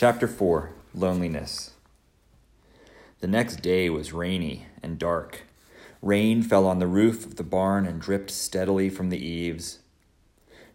Chapter 0.00 0.26
4 0.26 0.70
Loneliness. 0.94 1.72
The 3.20 3.26
next 3.26 3.56
day 3.56 3.90
was 3.90 4.14
rainy 4.14 4.64
and 4.82 4.98
dark. 4.98 5.42
Rain 6.00 6.42
fell 6.42 6.66
on 6.66 6.78
the 6.78 6.86
roof 6.86 7.26
of 7.26 7.36
the 7.36 7.42
barn 7.42 7.84
and 7.84 8.00
dripped 8.00 8.30
steadily 8.30 8.88
from 8.88 9.10
the 9.10 9.22
eaves. 9.22 9.80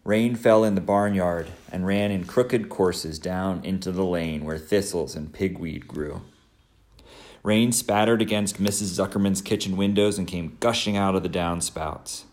Rain 0.04 0.36
fell 0.36 0.62
in 0.62 0.76
the 0.76 0.80
barnyard 0.80 1.48
and 1.72 1.84
ran 1.84 2.12
in 2.12 2.24
crooked 2.24 2.68
courses 2.68 3.18
down 3.18 3.64
into 3.64 3.90
the 3.90 4.04
lane 4.04 4.44
where 4.44 4.58
thistles 4.58 5.16
and 5.16 5.32
pigweed 5.32 5.88
grew. 5.88 6.22
Rain 7.42 7.72
spattered 7.72 8.22
against 8.22 8.62
Mrs. 8.62 8.96
Zuckerman's 8.96 9.42
kitchen 9.42 9.76
windows 9.76 10.18
and 10.18 10.28
came 10.28 10.56
gushing 10.60 10.96
out 10.96 11.16
of 11.16 11.24
the 11.24 11.28
downspouts. 11.28 12.26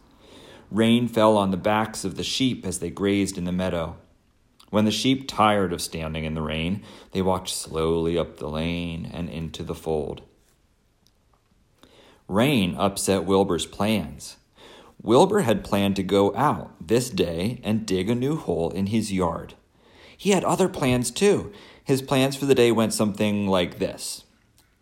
Rain 0.70 1.08
fell 1.08 1.38
on 1.38 1.50
the 1.50 1.58
backs 1.58 2.06
of 2.06 2.18
the 2.18 2.24
sheep 2.24 2.68
as 2.68 2.78
they 2.78 2.92
grazed 2.92 3.40
in 3.40 3.46
the 3.46 3.52
meadow. 3.52 3.98
When 4.74 4.86
the 4.86 4.92
sheep 4.92 5.28
tired 5.28 5.72
of 5.72 5.84
standing 5.84 6.24
in 6.24 6.34
the 6.34 6.42
rain, 6.42 6.82
they 7.12 7.22
walked 7.22 7.50
slowly 7.50 8.18
up 8.18 8.38
the 8.38 8.50
lane 8.50 9.08
and 9.14 9.30
into 9.30 9.62
the 9.62 9.76
fold. 9.76 10.24
Rain 12.28 12.74
upset 12.76 13.24
Wilbur's 13.24 13.68
plans. 13.68 14.38
Wilbur 15.00 15.42
had 15.42 15.64
planned 15.64 15.96
to 15.98 16.02
go 16.02 16.36
out 16.36 16.72
this 16.82 17.12
day 17.12 17.62
and 17.64 17.86
dig 17.86 18.10
a 18.10 18.16
new 18.16 18.36
hole 18.36 18.72
in 18.72 18.88
his 18.88 19.14
yard. 19.14 19.54
He 20.18 20.32
had 20.32 20.44
other 20.44 20.68
plans 20.68 21.12
too. 21.12 21.54
His 21.84 22.02
plans 22.02 22.36
for 22.36 22.48
the 22.48 22.56
day 22.56 22.72
went 22.72 22.94
something 22.94 23.48
like 23.48 23.78
this. 23.78 24.24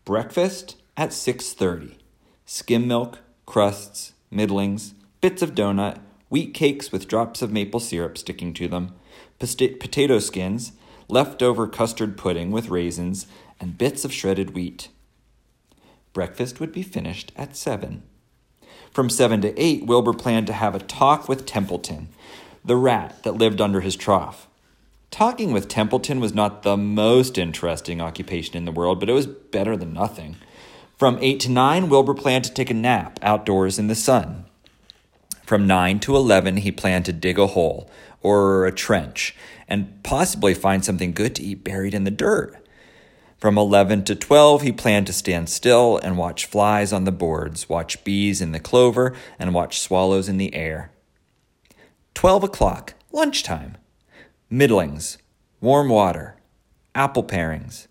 Breakfast 0.05 0.77
at 0.95 1.09
6:30. 1.09 1.97
Skim 2.45 2.87
milk, 2.87 3.19
crusts, 3.45 4.13
middlings, 4.31 4.93
bits 5.19 5.41
of 5.41 5.53
donut, 5.53 5.97
wheat 6.29 6.53
cakes 6.53 6.93
with 6.93 7.09
drops 7.09 7.41
of 7.41 7.51
maple 7.51 7.81
syrup 7.81 8.17
sticking 8.17 8.53
to 8.53 8.69
them, 8.69 8.93
potato 9.79 10.19
skins, 10.19 10.71
leftover 11.07 11.67
custard 11.67 12.17
pudding 12.17 12.51
with 12.51 12.69
raisins, 12.69 13.27
and 13.59 13.77
bits 13.77 14.05
of 14.05 14.13
shredded 14.13 14.51
wheat. 14.55 14.89
Breakfast 16.13 16.59
would 16.59 16.71
be 16.71 16.83
finished 16.83 17.31
at 17.35 17.55
7. 17.55 18.03
From 18.91 19.09
7 19.09 19.41
to 19.41 19.57
8, 19.57 19.85
Wilbur 19.85 20.13
planned 20.13 20.47
to 20.47 20.53
have 20.53 20.75
a 20.75 20.79
talk 20.79 21.29
with 21.29 21.45
Templeton, 21.45 22.09
the 22.65 22.75
rat 22.75 23.23
that 23.23 23.37
lived 23.37 23.61
under 23.61 23.81
his 23.81 23.95
trough. 23.95 24.47
Talking 25.09 25.51
with 25.51 25.67
Templeton 25.67 26.19
was 26.19 26.33
not 26.33 26.63
the 26.63 26.77
most 26.77 27.37
interesting 27.37 28.01
occupation 28.01 28.55
in 28.55 28.65
the 28.65 28.71
world, 28.71 28.99
but 28.99 29.09
it 29.09 29.13
was 29.13 29.27
better 29.27 29.75
than 29.75 29.93
nothing. 29.93 30.37
From 30.97 31.17
8 31.19 31.39
to 31.41 31.51
9, 31.51 31.89
Wilbur 31.89 32.13
planned 32.13 32.45
to 32.45 32.53
take 32.53 32.69
a 32.69 32.73
nap 32.73 33.19
outdoors 33.21 33.79
in 33.79 33.87
the 33.87 33.95
sun. 33.95 34.45
From 35.51 35.67
9 35.67 35.99
to 35.99 36.15
11, 36.15 36.55
he 36.55 36.71
planned 36.71 37.03
to 37.03 37.11
dig 37.11 37.37
a 37.37 37.47
hole, 37.47 37.91
or 38.21 38.65
a 38.65 38.71
trench 38.71 39.35
and 39.67 40.01
possibly 40.01 40.53
find 40.53 40.85
something 40.85 41.11
good 41.11 41.35
to 41.35 41.43
eat 41.43 41.65
buried 41.65 41.93
in 41.93 42.05
the 42.05 42.09
dirt. 42.09 42.55
From 43.37 43.57
11 43.57 44.05
to 44.05 44.15
12, 44.15 44.61
he 44.61 44.71
planned 44.71 45.07
to 45.07 45.11
stand 45.11 45.49
still 45.49 45.97
and 45.97 46.17
watch 46.17 46.45
flies 46.45 46.93
on 46.93 47.03
the 47.03 47.11
boards, 47.11 47.67
watch 47.67 48.01
bees 48.05 48.39
in 48.39 48.53
the 48.53 48.61
clover, 48.61 49.13
and 49.37 49.53
watch 49.53 49.81
swallows 49.81 50.29
in 50.29 50.37
the 50.37 50.55
air. 50.55 50.93
12 52.13 52.45
o'clock, 52.45 52.93
lunchtime. 53.11 53.75
Middlings, 54.49 55.17
warm 55.59 55.89
water, 55.89 56.37
apple 56.95 57.23
parings, 57.23 57.89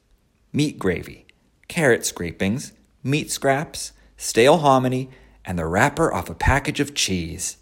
meat 0.51 0.79
gravy, 0.79 1.27
carrot 1.69 2.07
scrapings, 2.07 2.73
meat 3.05 3.31
scraps, 3.31 3.93
stale 4.17 4.57
hominy, 4.57 5.11
and 5.51 5.59
the 5.59 5.67
wrapper 5.67 6.15
off 6.15 6.31
a 6.31 6.35
package 6.35 6.79
of 6.79 6.95
cheese. 6.95 7.57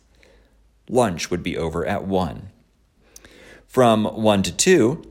Lunch 0.91 1.31
would 1.31 1.42
be 1.42 1.56
over 1.56 1.86
at 1.86 2.05
1. 2.05 2.50
From 3.67 4.05
1 4.05 4.42
to 4.42 4.55
2, 4.55 5.03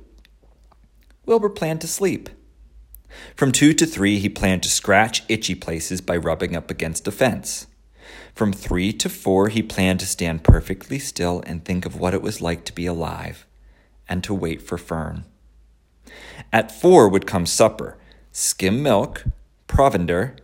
Wilbur 1.25 1.49
planned 1.49 1.81
to 1.81 1.87
sleep. 1.87 2.29
From 3.35 3.51
2 3.51 3.73
to 3.73 3.87
3, 3.87 4.19
he 4.19 4.29
planned 4.29 4.61
to 4.61 4.69
scratch 4.69 5.23
itchy 5.27 5.55
places 5.55 6.01
by 6.01 6.17
rubbing 6.17 6.55
up 6.55 6.69
against 6.69 7.07
a 7.07 7.11
fence. 7.11 7.65
From 8.35 8.53
3 8.53 8.93
to 8.93 9.09
4, 9.09 9.49
he 9.49 9.63
planned 9.63 10.01
to 10.01 10.05
stand 10.05 10.43
perfectly 10.43 10.99
still 10.99 11.41
and 11.47 11.65
think 11.65 11.83
of 11.83 11.99
what 11.99 12.13
it 12.13 12.21
was 12.21 12.41
like 12.41 12.63
to 12.65 12.73
be 12.73 12.85
alive 12.85 13.47
and 14.07 14.23
to 14.23 14.35
wait 14.35 14.61
for 14.61 14.77
Fern. 14.77 15.25
At 16.53 16.71
4 16.71 17.09
would 17.09 17.25
come 17.25 17.47
supper 17.47 17.97
skim 18.31 18.83
milk, 18.83 19.23
provender, 19.65 20.35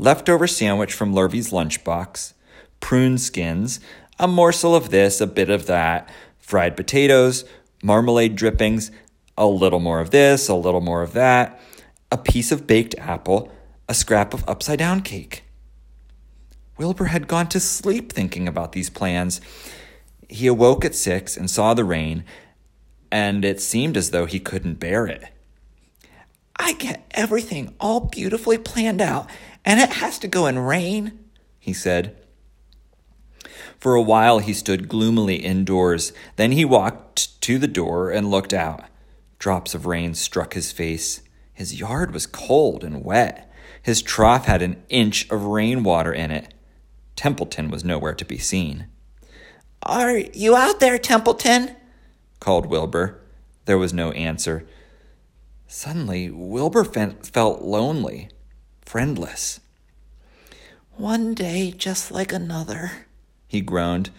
leftover 0.00 0.46
sandwich 0.46 0.94
from 0.94 1.14
Lurvy's 1.14 1.50
lunchbox, 1.50 2.32
prune 2.80 3.18
skins, 3.18 3.80
a 4.18 4.26
morsel 4.26 4.74
of 4.74 4.88
this, 4.88 5.20
a 5.20 5.26
bit 5.26 5.50
of 5.50 5.66
that, 5.66 6.08
fried 6.38 6.74
potatoes, 6.74 7.44
marmalade 7.82 8.34
drippings, 8.34 8.90
a 9.36 9.46
little 9.46 9.78
more 9.78 10.00
of 10.00 10.10
this, 10.10 10.48
a 10.48 10.54
little 10.54 10.80
more 10.80 11.02
of 11.02 11.12
that, 11.12 11.60
a 12.10 12.16
piece 12.16 12.50
of 12.50 12.66
baked 12.66 12.94
apple, 12.98 13.52
a 13.90 13.94
scrap 13.94 14.32
of 14.32 14.48
upside 14.48 14.78
down 14.78 15.02
cake. 15.02 15.44
Wilbur 16.78 17.06
had 17.06 17.28
gone 17.28 17.48
to 17.48 17.60
sleep 17.60 18.10
thinking 18.10 18.48
about 18.48 18.72
these 18.72 18.88
plans. 18.88 19.42
He 20.30 20.46
awoke 20.46 20.82
at 20.82 20.94
six 20.94 21.36
and 21.36 21.50
saw 21.50 21.74
the 21.74 21.84
rain, 21.84 22.24
and 23.12 23.44
it 23.44 23.60
seemed 23.60 23.98
as 23.98 24.12
though 24.12 24.24
he 24.24 24.40
couldn't 24.40 24.80
bear 24.80 25.06
it. 25.06 25.24
I 26.62 26.74
get 26.74 27.06
everything 27.12 27.74
all 27.80 28.00
beautifully 28.00 28.58
planned 28.58 29.00
out, 29.00 29.30
and 29.64 29.80
it 29.80 29.94
has 29.94 30.18
to 30.18 30.28
go 30.28 30.44
and 30.44 30.68
rain, 30.68 31.18
he 31.58 31.72
said. 31.72 32.16
For 33.78 33.94
a 33.94 34.02
while 34.02 34.40
he 34.40 34.52
stood 34.52 34.86
gloomily 34.86 35.36
indoors. 35.36 36.12
Then 36.36 36.52
he 36.52 36.66
walked 36.66 37.40
to 37.40 37.58
the 37.58 37.66
door 37.66 38.10
and 38.10 38.30
looked 38.30 38.52
out. 38.52 38.84
Drops 39.38 39.74
of 39.74 39.86
rain 39.86 40.14
struck 40.14 40.52
his 40.52 40.70
face. 40.70 41.22
His 41.54 41.80
yard 41.80 42.12
was 42.12 42.26
cold 42.26 42.84
and 42.84 43.02
wet. 43.02 43.50
His 43.82 44.02
trough 44.02 44.44
had 44.44 44.60
an 44.60 44.82
inch 44.90 45.30
of 45.30 45.44
rainwater 45.44 46.12
in 46.12 46.30
it. 46.30 46.52
Templeton 47.16 47.70
was 47.70 47.84
nowhere 47.84 48.14
to 48.14 48.24
be 48.24 48.36
seen. 48.36 48.86
Are 49.82 50.18
you 50.18 50.56
out 50.56 50.78
there, 50.80 50.98
Templeton? 50.98 51.74
called 52.38 52.66
Wilbur. 52.66 53.18
There 53.64 53.78
was 53.78 53.94
no 53.94 54.10
answer. 54.10 54.66
Suddenly, 55.72 56.30
Wilbur 56.30 56.82
felt 56.82 57.62
lonely, 57.62 58.28
friendless. 58.84 59.60
One 60.96 61.32
day 61.32 61.70
just 61.70 62.10
like 62.10 62.32
another, 62.32 63.06
he 63.46 63.60
groaned. 63.60 64.10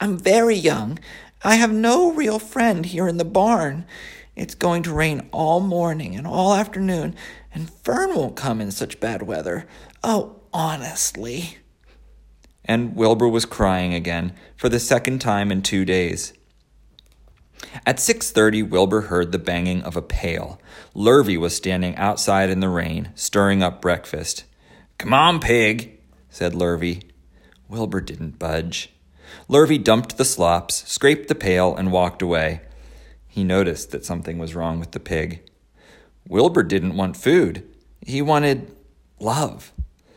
I'm 0.00 0.16
very 0.16 0.56
young. 0.56 0.98
I 1.42 1.56
have 1.56 1.74
no 1.74 2.10
real 2.10 2.38
friend 2.38 2.86
here 2.86 3.06
in 3.06 3.18
the 3.18 3.24
barn. 3.26 3.84
It's 4.34 4.54
going 4.54 4.82
to 4.84 4.94
rain 4.94 5.28
all 5.30 5.60
morning 5.60 6.16
and 6.16 6.26
all 6.26 6.54
afternoon, 6.54 7.14
and 7.52 7.68
Fern 7.68 8.16
won't 8.16 8.34
come 8.34 8.62
in 8.62 8.70
such 8.70 8.98
bad 8.98 9.24
weather. 9.24 9.66
Oh, 10.02 10.40
honestly. 10.54 11.58
And 12.64 12.96
Wilbur 12.96 13.28
was 13.28 13.44
crying 13.44 13.92
again 13.92 14.32
for 14.56 14.70
the 14.70 14.80
second 14.80 15.18
time 15.18 15.52
in 15.52 15.60
two 15.60 15.84
days. 15.84 16.32
At 17.86 17.98
6:30 17.98 18.62
Wilbur 18.62 19.02
heard 19.02 19.32
the 19.32 19.38
banging 19.38 19.82
of 19.82 19.96
a 19.96 20.02
pail. 20.02 20.60
Lurvy 20.94 21.36
was 21.36 21.56
standing 21.56 21.96
outside 21.96 22.50
in 22.50 22.60
the 22.60 22.68
rain, 22.68 23.10
stirring 23.14 23.62
up 23.62 23.80
breakfast. 23.80 24.44
"Come 24.98 25.12
on, 25.12 25.40
pig," 25.40 25.98
said 26.30 26.54
Lurvy. 26.54 27.02
Wilbur 27.68 28.00
didn't 28.00 28.38
budge. 28.38 28.90
Lurvy 29.48 29.82
dumped 29.82 30.16
the 30.16 30.24
slops, 30.24 30.84
scraped 30.86 31.28
the 31.28 31.34
pail, 31.34 31.74
and 31.74 31.90
walked 31.90 32.22
away. 32.22 32.60
He 33.26 33.42
noticed 33.42 33.90
that 33.90 34.04
something 34.04 34.38
was 34.38 34.54
wrong 34.54 34.78
with 34.78 34.92
the 34.92 35.00
pig. 35.00 35.40
Wilbur 36.28 36.62
didn't 36.62 36.96
want 36.96 37.16
food. 37.16 37.64
He 38.00 38.22
wanted 38.22 38.70
love. 39.18 39.72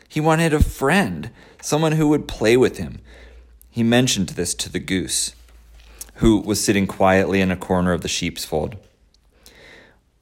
He 0.08 0.20
wanted 0.20 0.54
a 0.54 0.62
friend, 0.62 1.30
someone 1.60 1.92
who 1.92 2.08
would 2.08 2.28
play 2.28 2.56
with 2.56 2.78
him. 2.78 3.00
He 3.70 3.82
mentioned 3.82 4.30
this 4.30 4.54
to 4.54 4.70
the 4.70 4.78
goose, 4.78 5.32
who 6.18 6.40
was 6.40 6.62
sitting 6.62 6.86
quietly 6.86 7.40
in 7.40 7.50
a 7.50 7.56
corner 7.56 7.92
of 7.92 8.00
the 8.02 8.08
sheep's 8.08 8.44
fold. 8.44 8.76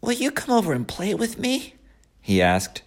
Will 0.01 0.13
you 0.13 0.31
come 0.31 0.55
over 0.57 0.73
and 0.73 0.87
play 0.87 1.15
with 1.15 1.39
me? 1.39 1.75
he 2.21 2.43
asked. 2.43 2.83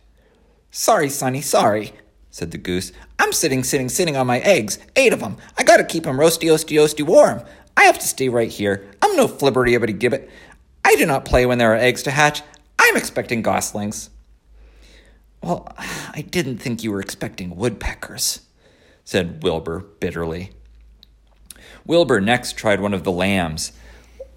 Sorry, 0.70 1.10
Sonny, 1.10 1.42
sorry, 1.42 1.94
said 2.30 2.52
the 2.52 2.58
goose. 2.58 2.92
I'm 3.18 3.34
sitting, 3.34 3.64
sitting, 3.64 3.90
sitting 3.90 4.16
on 4.16 4.28
my 4.28 4.40
eggs. 4.40 4.78
Eight 4.96 5.12
of 5.12 5.22
them. 5.22 5.38
I 5.58 5.64
gotta 5.64 5.84
keep 5.84 6.06
'em 6.06 6.18
roasty, 6.18 6.50
roasty, 6.50 6.78
roasty 6.78 7.06
warm. 7.06 7.42
I 7.76 7.86
have 7.86 7.98
to 8.00 8.08
stay 8.08 8.30
right 8.30 8.50
here. 8.50 8.88
I'm 9.02 9.16
no 9.16 9.28
flibberty 9.28 9.78
ibbity 9.78 9.98
gibbet. 9.98 10.30
I 10.86 10.96
do 10.96 11.06
not 11.06 11.26
play 11.26 11.46
when 11.46 11.58
there 11.58 11.74
are 11.74 11.78
eggs 11.78 12.04
to 12.04 12.12
hatch. 12.12 12.42
I'm 12.78 12.96
expecting 12.96 13.42
goslings. 13.42 14.10
Well, 15.42 15.68
I 15.78 16.22
didn't 16.30 16.60
think 16.60 16.84
you 16.84 16.92
were 16.92 17.02
expecting 17.02 17.56
woodpeckers, 17.56 18.42
said 19.04 19.42
Wilbur 19.42 19.80
bitterly. 20.00 20.52
Wilbur 21.86 22.22
next 22.22 22.58
tried 22.58 22.80
one 22.80 22.94
of 22.94 23.04
the 23.04 23.12
lambs. 23.12 23.72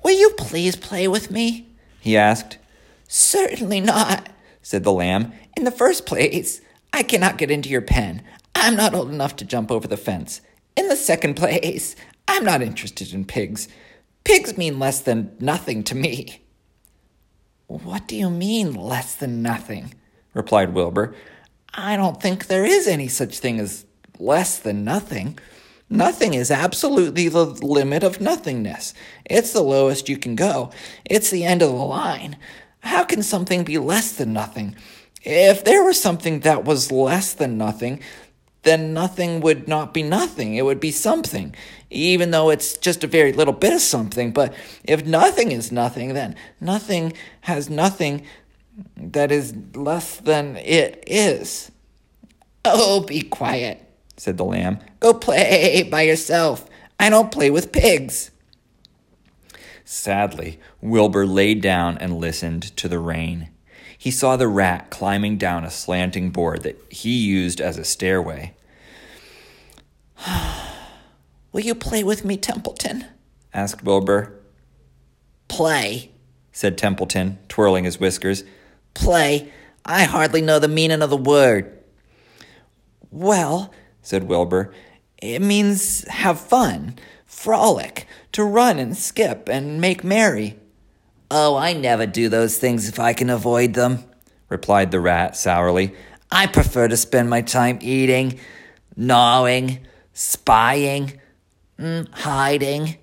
Will 0.02 0.18
you 0.18 0.30
please 0.30 0.76
play 0.76 1.06
with 1.06 1.30
me? 1.30 1.68
he 2.00 2.16
asked. 2.16 2.58
Certainly 3.06 3.80
not, 3.80 4.28
said 4.62 4.84
the 4.84 4.92
lamb. 4.92 5.32
In 5.56 5.64
the 5.64 5.70
first 5.70 6.06
place, 6.06 6.60
I 6.92 7.02
cannot 7.02 7.38
get 7.38 7.50
into 7.50 7.68
your 7.68 7.82
pen. 7.82 8.22
I'm 8.54 8.76
not 8.76 8.94
old 8.94 9.10
enough 9.10 9.36
to 9.36 9.44
jump 9.44 9.70
over 9.70 9.86
the 9.86 9.96
fence. 9.96 10.40
In 10.76 10.88
the 10.88 10.96
second 10.96 11.34
place, 11.34 11.94
I'm 12.26 12.44
not 12.44 12.62
interested 12.62 13.12
in 13.12 13.24
pigs. 13.24 13.68
Pigs 14.24 14.56
mean 14.56 14.78
less 14.78 15.00
than 15.00 15.36
nothing 15.40 15.84
to 15.84 15.94
me. 15.94 16.42
What 17.66 18.06
do 18.06 18.16
you 18.16 18.30
mean, 18.30 18.74
less 18.74 19.14
than 19.14 19.42
nothing? 19.42 19.94
replied 20.34 20.74
Wilbur. 20.74 21.14
I 21.74 21.96
don't 21.96 22.20
think 22.20 22.46
there 22.46 22.64
is 22.64 22.86
any 22.86 23.08
such 23.08 23.38
thing 23.38 23.58
as 23.58 23.86
less 24.18 24.58
than 24.58 24.84
nothing. 24.84 25.38
Nothing 25.92 26.32
is 26.32 26.50
absolutely 26.50 27.28
the 27.28 27.44
limit 27.44 28.02
of 28.02 28.18
nothingness. 28.18 28.94
It's 29.26 29.52
the 29.52 29.60
lowest 29.60 30.08
you 30.08 30.16
can 30.16 30.36
go. 30.36 30.70
It's 31.04 31.28
the 31.28 31.44
end 31.44 31.60
of 31.60 31.68
the 31.68 31.74
line. 31.74 32.38
How 32.80 33.04
can 33.04 33.22
something 33.22 33.62
be 33.62 33.76
less 33.76 34.12
than 34.12 34.32
nothing? 34.32 34.74
If 35.22 35.64
there 35.64 35.84
was 35.84 36.00
something 36.00 36.40
that 36.40 36.64
was 36.64 36.90
less 36.90 37.34
than 37.34 37.58
nothing, 37.58 38.00
then 38.62 38.94
nothing 38.94 39.42
would 39.42 39.68
not 39.68 39.92
be 39.92 40.02
nothing. 40.02 40.54
It 40.54 40.64
would 40.64 40.80
be 40.80 40.92
something, 40.92 41.54
even 41.90 42.30
though 42.30 42.48
it's 42.48 42.78
just 42.78 43.04
a 43.04 43.06
very 43.06 43.34
little 43.34 43.52
bit 43.52 43.74
of 43.74 43.82
something. 43.82 44.32
But 44.32 44.54
if 44.84 45.04
nothing 45.04 45.52
is 45.52 45.70
nothing, 45.70 46.14
then 46.14 46.36
nothing 46.58 47.12
has 47.42 47.68
nothing 47.68 48.24
that 48.96 49.30
is 49.30 49.54
less 49.74 50.16
than 50.16 50.56
it 50.56 51.04
is. 51.06 51.70
Oh, 52.64 53.00
be 53.00 53.20
quiet, 53.20 53.81
said 54.16 54.36
the 54.36 54.44
lamb. 54.44 54.78
Go 55.00 55.14
play 55.14 55.82
by 55.90 56.02
yourself. 56.02 56.68
I 56.98 57.10
don't 57.10 57.32
play 57.32 57.50
with 57.50 57.72
pigs. 57.72 58.30
Sadly, 59.84 60.58
Wilbur 60.80 61.26
laid 61.26 61.60
down 61.60 61.98
and 61.98 62.16
listened 62.18 62.76
to 62.76 62.88
the 62.88 62.98
rain. 62.98 63.48
He 63.98 64.10
saw 64.10 64.36
the 64.36 64.48
rat 64.48 64.90
climbing 64.90 65.36
down 65.38 65.64
a 65.64 65.70
slanting 65.70 66.30
board 66.30 66.62
that 66.62 66.80
he 66.90 67.10
used 67.10 67.60
as 67.60 67.78
a 67.78 67.84
stairway. 67.84 68.54
Will 71.52 71.60
you 71.60 71.74
play 71.74 72.02
with 72.02 72.24
me, 72.24 72.36
Templeton? 72.36 73.04
asked 73.52 73.84
Wilbur. 73.84 74.40
Play, 75.48 76.10
said 76.52 76.78
Templeton, 76.78 77.38
twirling 77.48 77.84
his 77.84 78.00
whiskers. 78.00 78.44
Play? 78.94 79.52
I 79.84 80.04
hardly 80.04 80.40
know 80.40 80.58
the 80.58 80.68
meaning 80.68 81.02
of 81.02 81.10
the 81.10 81.16
word. 81.16 81.78
Well, 83.10 83.72
said 84.02 84.24
Wilbur, 84.24 84.72
it 85.18 85.40
means 85.40 86.06
have 86.08 86.40
fun, 86.40 86.96
frolic, 87.24 88.06
to 88.32 88.44
run 88.44 88.78
and 88.78 88.96
skip 88.96 89.48
and 89.48 89.80
make 89.80 90.04
merry. 90.04 90.56
Oh, 91.30 91.56
I 91.56 91.72
never 91.72 92.06
do 92.06 92.28
those 92.28 92.58
things 92.58 92.88
if 92.88 92.98
I 92.98 93.14
can 93.14 93.30
avoid 93.30 93.74
them, 93.74 94.04
replied 94.48 94.90
the 94.90 95.00
rat 95.00 95.36
sourly. 95.36 95.94
I 96.30 96.46
prefer 96.46 96.88
to 96.88 96.96
spend 96.96 97.30
my 97.30 97.40
time 97.40 97.78
eating, 97.80 98.38
gnawing, 98.96 99.78
spying, 100.12 101.20
mm, 101.78 102.12
hiding. 102.12 102.96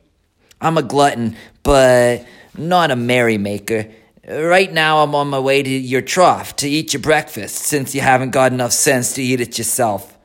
I'm 0.61 0.77
a 0.77 0.83
glutton, 0.83 1.35
but 1.63 2.27
not 2.57 2.91
a 2.91 2.95
merrymaker. 2.95 3.87
Right 4.27 4.71
now, 4.71 5.03
I'm 5.03 5.15
on 5.15 5.29
my 5.29 5.39
way 5.39 5.63
to 5.63 5.69
your 5.69 6.01
trough 6.01 6.55
to 6.57 6.69
eat 6.69 6.93
your 6.93 7.01
breakfast, 7.01 7.55
since 7.55 7.95
you 7.95 8.01
haven't 8.01 8.31
got 8.31 8.51
enough 8.51 8.73
sense 8.73 9.13
to 9.13 9.23
eat 9.23 9.41
it 9.41 9.57
yourself. 9.57 10.18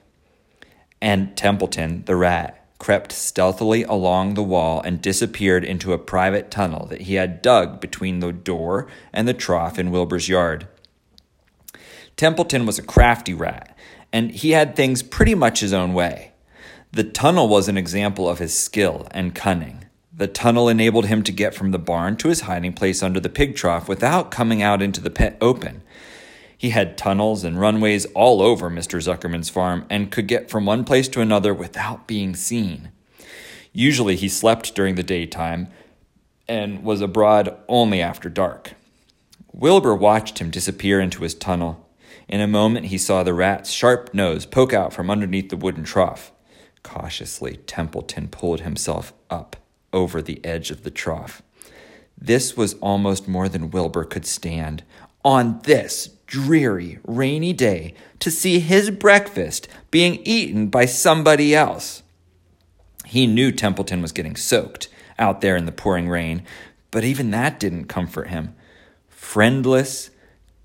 And 1.05 1.37
Templeton, 1.37 2.03
the 2.07 2.17
rat, 2.17 2.67
crept 2.79 3.13
stealthily 3.13 3.83
along 3.83 4.33
the 4.33 4.43
wall 4.43 4.81
and 4.81 5.03
disappeared 5.03 5.63
into 5.63 5.93
a 5.93 5.99
private 5.99 6.51
tunnel 6.51 6.87
that 6.87 7.03
he 7.03 7.17
had 7.17 7.43
dug 7.43 7.79
between 7.79 8.21
the 8.21 8.33
door 8.33 8.89
and 9.13 9.29
the 9.29 9.35
trough 9.35 9.79
in 9.79 9.91
Wilbur's 9.91 10.31
yard. 10.31 10.67
Templeton 12.17 12.65
was 12.65 12.79
a 12.79 12.83
crafty 12.83 13.35
rat, 13.35 13.77
and 14.15 14.31
he 14.31 14.53
had 14.53 14.75
things 14.75 15.03
pretty 15.03 15.35
much 15.35 15.61
his 15.61 15.75
own 15.75 15.93
way. 15.93 16.33
The 16.91 17.05
tunnel 17.05 17.51
was 17.51 17.69
an 17.69 17.77
example 17.77 18.27
of 18.27 18.39
his 18.39 18.59
skill 18.59 19.07
and 19.11 19.35
cunning. 19.35 19.85
The 20.11 20.27
tunnel 20.27 20.71
enabled 20.71 21.05
him 21.05 21.23
to 21.25 21.33
get 21.33 21.55
from 21.55 21.71
the 21.71 21.79
barn 21.79 22.17
to 22.17 22.29
his 22.29 22.43
hiding 22.43 22.73
place 22.73 23.03
under 23.03 23.21
the 23.21 23.29
pig 23.29 23.57
trough 23.57 23.91
without 23.91 24.31
coming 24.31 24.63
out 24.63 24.81
into 24.81 25.03
the 25.03 25.37
open. 25.43 25.83
He 26.65 26.71
had 26.71 26.97
tunnels 26.97 27.45
and 27.45 27.61
runways 27.61 28.07
all 28.15 28.41
over 28.41 28.71
Mr. 28.71 28.99
Zuckerman's 28.99 29.51
farm 29.51 29.85
and 29.91 30.11
could 30.11 30.27
get 30.27 30.49
from 30.49 30.65
one 30.65 30.83
place 30.83 31.09
to 31.09 31.21
another 31.21 31.53
without 31.53 32.07
being 32.07 32.35
seen. 32.35 32.91
Usually 33.75 34.17
he 34.17 34.31
slept 34.31 34.75
during 34.75 34.95
the 34.95 35.03
daytime 35.03 35.69
and 36.49 36.83
was 36.83 37.03
abroad 37.03 37.55
only 37.69 38.01
after 38.01 38.31
dark. 38.31 38.73
Wilbur 39.53 39.95
watched 39.95 40.39
him 40.39 40.49
disappear 40.49 41.01
into 41.01 41.23
his 41.23 41.35
tunnel. 41.35 41.87
In 42.29 42.41
a 42.41 42.47
moment 42.47 42.87
he 42.87 42.97
saw 42.97 43.23
the 43.23 43.35
rat's 43.35 43.71
sharp 43.71 44.15
nose 44.15 44.47
poke 44.47 44.73
out 44.73 44.95
from 44.95 45.11
underneath 45.11 45.51
the 45.51 45.59
wooden 45.59 45.85
trough. 45.85 46.33
Cautiously, 46.83 47.59
Templeton 47.67 48.29
pulled 48.29 48.63
himself 48.63 49.13
up 49.29 49.57
over 49.93 50.23
the 50.23 50.43
edge 50.43 50.71
of 50.71 50.83
the 50.83 50.91
trough. 50.91 51.43
This 52.17 52.57
was 52.57 52.73
almost 52.75 53.29
more 53.29 53.51
than 53.51 53.71
Wilbur 53.71 54.05
could 54.05 54.25
stand. 54.25 54.83
On 55.25 55.61
this 55.65 56.09
dreary, 56.27 56.99
rainy 57.05 57.53
day 57.53 57.95
to 58.19 58.31
see 58.31 58.59
his 58.59 58.91
breakfast 58.91 59.69
being 59.91 60.17
eaten 60.25 60.69
by 60.69 60.85
somebody 60.85 61.55
else. 61.55 62.03
He 63.07 63.27
knew 63.27 63.53
Templeton 63.53 64.03
was 64.03 64.13
getting 64.13 64.37
soaked 64.37 64.89
out 65.19 65.41
there 65.41 65.57
in 65.57 65.67
the 65.67 65.73
pouring 65.73 66.09
rain, 66.09 66.43
but 66.91 67.05
even 67.05 67.31
that 67.31 67.61
didn't 67.61 67.87
comfort 67.87 68.29
him. 68.29 68.55
Friendless, 69.09 70.11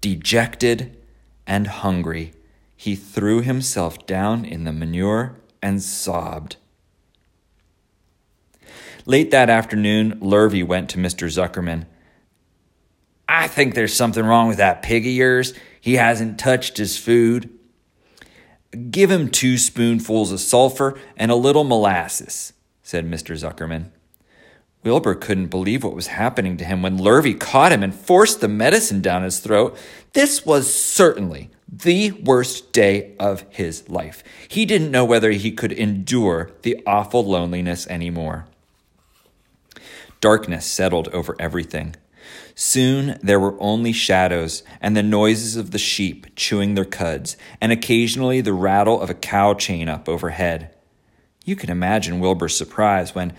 dejected, 0.02 0.98
and 1.46 1.68
hungry, 1.68 2.34
he 2.76 2.96
threw 2.96 3.42
himself 3.42 4.06
down 4.06 4.46
in 4.46 4.64
the 4.64 4.72
manure 4.72 5.36
and 5.62 5.82
sobbed. 5.82 6.56
Late 9.06 9.32
that 9.32 9.50
afternoon, 9.50 10.20
Lurvy 10.22 10.66
went 10.66 10.90
to 10.92 10.98
Mr. 10.98 11.28
Zuckerman. 11.28 11.86
I 13.32 13.48
think 13.48 13.76
there's 13.76 13.94
something 13.94 14.26
wrong 14.26 14.48
with 14.48 14.58
that 14.58 14.82
pig 14.82 15.06
of 15.06 15.14
yours. 15.14 15.54
He 15.80 15.98
hasn't 15.98 16.40
touched 16.40 16.78
his 16.78 16.98
food. 16.98 17.48
Give 18.90 19.12
him 19.12 19.30
two 19.30 19.60
spoonfuls 19.60 20.32
of 20.32 20.40
sulfur 20.40 21.00
and 21.16 21.30
a 21.30 21.36
little 21.36 21.64
molasses, 21.64 22.54
said 22.82 23.06
Mr. 23.10 23.38
Zuckerman. 23.38 23.92
Wilbur 24.84 25.14
couldn't 25.14 25.48
believe 25.48 25.84
what 25.84 25.94
was 25.94 26.08
happening 26.08 26.58
to 26.58 26.66
him 26.66 26.82
when 26.82 26.98
Lurvy 26.98 27.40
caught 27.40 27.72
him 27.72 27.84
and 27.84 27.94
forced 27.94 28.42
the 28.42 28.48
medicine 28.48 29.00
down 29.00 29.22
his 29.22 29.40
throat. 29.40 29.78
This 30.14 30.44
was 30.44 30.74
certainly 30.74 31.52
the 31.72 32.12
worst 32.12 32.74
day 32.74 33.16
of 33.20 33.46
his 33.50 33.88
life. 33.90 34.24
He 34.48 34.66
didn't 34.66 34.90
know 34.90 35.06
whether 35.06 35.30
he 35.30 35.52
could 35.52 35.72
endure 35.72 36.50
the 36.64 36.82
awful 36.88 37.24
loneliness 37.24 37.86
anymore. 37.88 38.48
Darkness 40.20 40.66
settled 40.66 41.10
over 41.10 41.36
everything. 41.38 41.96
Soon 42.56 43.18
there 43.24 43.40
were 43.40 43.56
only 43.60 43.94
shadows 43.94 44.64
and 44.82 44.96
the 44.96 45.04
noises 45.04 45.56
of 45.56 45.72
the 45.72 45.78
sheep 45.78 46.28
chewing 46.36 46.76
their 46.76 46.86
cuds, 46.86 47.38
and 47.62 47.72
occasionally 47.72 48.42
the 48.42 48.54
rattle 48.54 49.02
of 49.02 49.10
a 49.10 49.14
cow 49.14 49.54
chain 49.54 49.88
up 49.88 50.10
overhead. 50.10 50.76
You 51.46 51.56
can 51.56 51.70
imagine 51.70 52.20
Wilbur's 52.20 52.56
surprise 52.56 53.16
when, 53.16 53.34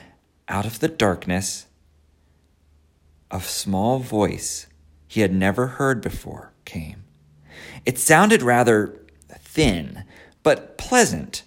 out 0.48 0.66
of 0.66 0.80
the 0.80 0.88
darkness, 0.88 1.66
a 3.30 3.40
small 3.40 3.98
voice 3.98 4.66
he 5.06 5.20
had 5.20 5.32
never 5.32 5.66
heard 5.66 6.00
before 6.00 6.52
came. 6.64 7.04
It 7.84 7.98
sounded 7.98 8.42
rather 8.42 9.00
thin, 9.28 10.04
but 10.42 10.78
pleasant. 10.78 11.42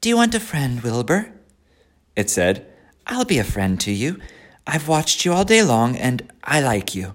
Do 0.00 0.08
you 0.08 0.16
want 0.16 0.34
a 0.34 0.40
friend, 0.40 0.80
Wilbur? 0.82 1.32
It 2.14 2.30
said. 2.30 2.66
I'll 3.06 3.24
be 3.24 3.38
a 3.38 3.44
friend 3.44 3.80
to 3.80 3.92
you. 3.92 4.20
I've 4.66 4.88
watched 4.88 5.24
you 5.24 5.32
all 5.32 5.44
day 5.44 5.62
long, 5.62 5.96
and 5.96 6.30
I 6.42 6.60
like 6.60 6.94
you. 6.94 7.12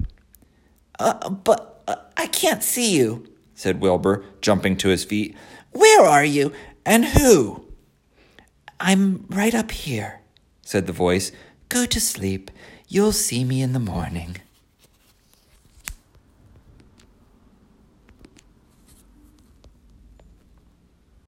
Uh, 0.99 1.29
but 1.29 1.83
uh, 1.87 1.95
I 2.15 2.27
can't 2.27 2.63
see 2.63 2.95
you, 2.95 3.27
said 3.55 3.81
Wilbur, 3.81 4.23
jumping 4.39 4.77
to 4.77 4.89
his 4.89 5.03
feet. 5.03 5.35
Where 5.71 6.05
are 6.05 6.23
you, 6.23 6.53
and 6.85 7.05
who? 7.05 7.65
I'm 8.79 9.25
right 9.29 9.53
up 9.53 9.71
here, 9.71 10.21
said 10.61 10.87
the 10.87 10.93
voice. 10.93 11.31
Go 11.69 11.85
to 11.85 11.99
sleep. 11.99 12.51
You'll 12.87 13.11
see 13.11 13.43
me 13.43 13.61
in 13.61 13.73
the 13.73 13.79
morning. 13.79 14.37